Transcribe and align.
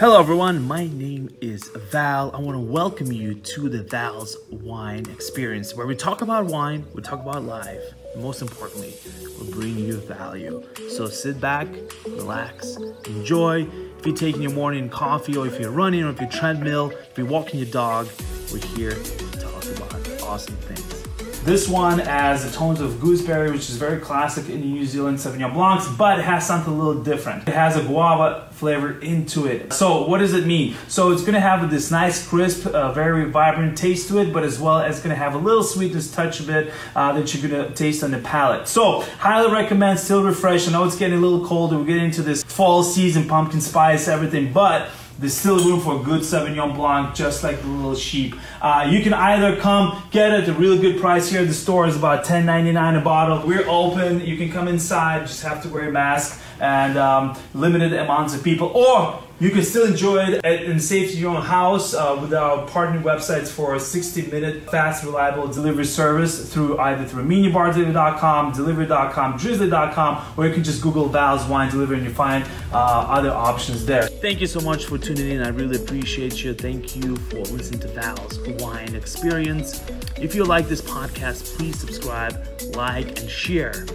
Hello, 0.00 0.20
everyone. 0.20 0.62
My 0.62 0.86
name 0.86 1.28
is 1.40 1.70
Val. 1.90 2.30
I 2.32 2.38
want 2.38 2.54
to 2.54 2.60
welcome 2.60 3.10
you 3.10 3.34
to 3.34 3.68
the 3.68 3.82
Val's 3.82 4.36
Wine 4.48 5.04
Experience, 5.10 5.74
where 5.74 5.88
we 5.88 5.96
talk 5.96 6.22
about 6.22 6.44
wine, 6.46 6.86
we 6.94 7.02
talk 7.02 7.20
about 7.20 7.42
life, 7.42 7.82
and 8.14 8.22
most 8.22 8.40
importantly, 8.40 8.94
we 9.40 9.50
bring 9.50 9.76
you 9.76 9.96
value. 9.96 10.62
So 10.88 11.06
sit 11.06 11.40
back, 11.40 11.66
relax, 12.06 12.76
enjoy. 13.06 13.66
If 13.98 14.06
you're 14.06 14.14
taking 14.14 14.40
your 14.40 14.52
morning 14.52 14.88
coffee, 14.88 15.36
or 15.36 15.48
if 15.48 15.58
you're 15.58 15.72
running, 15.72 16.04
or 16.04 16.10
if 16.10 16.20
you're 16.20 16.30
treadmill, 16.30 16.90
if 16.90 17.18
you're 17.18 17.26
walking 17.26 17.58
your 17.58 17.68
dog, 17.68 18.06
we're 18.52 18.64
here 18.76 18.92
to 18.92 19.30
talk 19.40 19.64
about 19.64 20.17
awesome 20.28 20.56
things. 20.56 21.08
This 21.44 21.66
one 21.66 22.00
has 22.00 22.44
the 22.44 22.54
tones 22.54 22.80
of 22.80 23.00
gooseberry, 23.00 23.50
which 23.50 23.70
is 23.70 23.76
very 23.76 23.98
classic 23.98 24.50
in 24.50 24.60
New 24.60 24.84
Zealand 24.84 25.16
Sauvignon 25.16 25.54
Blancs, 25.54 25.88
but 25.96 26.18
it 26.18 26.24
has 26.26 26.46
something 26.46 26.74
a 26.74 26.76
little 26.76 27.02
different. 27.02 27.48
It 27.48 27.54
has 27.54 27.74
a 27.76 27.82
guava 27.82 28.48
flavor 28.50 29.00
into 29.00 29.46
it. 29.46 29.72
So 29.72 30.06
what 30.06 30.18
does 30.18 30.34
it 30.34 30.46
mean? 30.46 30.76
So 30.88 31.10
it's 31.12 31.22
gonna 31.22 31.40
have 31.40 31.70
this 31.70 31.90
nice, 31.90 32.26
crisp, 32.26 32.66
uh, 32.66 32.92
very 32.92 33.30
vibrant 33.30 33.78
taste 33.78 34.08
to 34.08 34.18
it, 34.18 34.32
but 34.34 34.44
as 34.44 34.60
well 34.60 34.80
as 34.80 35.00
gonna 35.00 35.14
have 35.14 35.34
a 35.34 35.38
little 35.38 35.62
sweetness 35.62 36.10
touch 36.10 36.40
of 36.40 36.50
it 36.50 36.70
uh, 36.94 37.12
that 37.12 37.32
you're 37.32 37.48
gonna 37.48 37.70
taste 37.74 38.04
on 38.04 38.10
the 38.10 38.18
palate. 38.18 38.68
So 38.68 39.00
highly 39.18 39.50
recommend, 39.50 40.00
still 40.00 40.22
refresh. 40.22 40.68
I 40.68 40.72
know 40.72 40.84
it's 40.84 40.98
getting 40.98 41.16
a 41.16 41.20
little 41.20 41.46
colder. 41.46 41.78
We're 41.78 41.84
getting 41.84 42.06
into 42.06 42.22
this 42.22 42.42
fall 42.42 42.82
season, 42.82 43.26
pumpkin 43.26 43.62
spice, 43.62 44.06
everything, 44.08 44.52
but 44.52 44.90
there's 45.18 45.34
still 45.34 45.58
room 45.58 45.80
for 45.80 46.00
a 46.00 46.04
good 46.04 46.20
Sauvignon 46.20 46.76
Blanc, 46.76 47.12
just 47.12 47.42
like 47.42 47.60
the 47.60 47.66
little 47.66 47.96
sheep. 47.96 48.36
Uh, 48.62 48.86
you 48.88 49.02
can 49.02 49.12
either 49.12 49.56
come 49.56 50.00
get 50.12 50.17
it 50.26 50.42
at 50.42 50.48
a 50.48 50.52
really 50.52 50.78
good 50.78 51.00
price 51.00 51.28
here 51.28 51.40
at 51.40 51.46
the 51.46 51.54
store. 51.54 51.86
It's 51.86 51.96
about 51.96 52.24
$10.99 52.24 52.98
a 52.98 53.00
bottle. 53.00 53.46
We're 53.46 53.68
open. 53.68 54.24
You 54.24 54.36
can 54.36 54.50
come 54.50 54.68
inside. 54.68 55.26
Just 55.26 55.42
have 55.42 55.62
to 55.62 55.68
wear 55.68 55.88
a 55.88 55.92
mask 55.92 56.40
and 56.60 56.98
um, 56.98 57.38
limited 57.54 57.92
amounts 57.92 58.34
of 58.34 58.42
people. 58.42 58.68
Or 58.68 59.22
you 59.40 59.50
can 59.50 59.62
still 59.62 59.86
enjoy 59.86 60.18
it 60.24 60.44
at, 60.44 60.64
in 60.64 60.76
the 60.76 60.82
safety 60.82 61.14
of 61.14 61.20
your 61.20 61.36
own 61.36 61.42
house 61.42 61.94
uh, 61.94 62.18
with 62.20 62.34
our 62.34 62.66
partner 62.66 63.00
websites 63.00 63.48
for 63.48 63.74
a 63.74 63.78
60-minute 63.78 64.68
fast, 64.68 65.04
reliable 65.04 65.46
delivery 65.46 65.84
service 65.84 66.52
through 66.52 66.78
either 66.78 67.04
through 67.04 67.24
minibar.delivery.com, 67.24 68.52
delivery.com, 68.52 69.38
drizly.com, 69.38 70.24
or 70.36 70.46
you 70.46 70.52
can 70.52 70.64
just 70.64 70.82
Google 70.82 71.08
Val's 71.08 71.46
Wine 71.46 71.70
Delivery 71.70 71.98
and 71.98 72.06
you 72.06 72.12
find 72.12 72.44
uh, 72.72 72.76
other 73.08 73.30
options 73.30 73.86
there. 73.86 74.08
Thank 74.08 74.40
you 74.40 74.48
so 74.48 74.60
much 74.60 74.86
for 74.86 74.98
tuning 74.98 75.30
in. 75.30 75.42
I 75.42 75.48
really 75.50 75.76
appreciate 75.76 76.42
you. 76.42 76.52
Thank 76.54 76.96
you 76.96 77.16
for 77.16 77.38
listening 77.38 77.80
to 77.80 77.88
Val's 77.88 78.38
Wine 78.60 78.94
Experience. 78.94 79.84
If 80.20 80.34
you 80.34 80.44
like 80.44 80.66
this 80.66 80.80
podcast, 80.80 81.56
please 81.56 81.78
subscribe, 81.78 82.44
like, 82.74 83.20
and 83.20 83.30
share. 83.30 83.86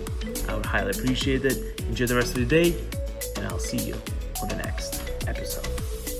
I 0.48 0.56
would 0.56 0.66
highly 0.66 0.92
appreciate 0.92 1.44
it. 1.44 1.82
Enjoy 1.82 2.06
the 2.06 2.16
rest 2.16 2.38
of 2.38 2.40
the 2.40 2.46
day, 2.46 2.82
and 3.36 3.46
I'll 3.48 3.60
see 3.60 3.78
you 3.78 3.96
episode. 5.28 6.13